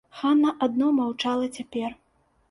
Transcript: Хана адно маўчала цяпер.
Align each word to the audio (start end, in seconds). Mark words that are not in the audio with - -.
Хана 0.19 0.53
адно 0.67 0.87
маўчала 0.99 1.49
цяпер. 1.59 1.93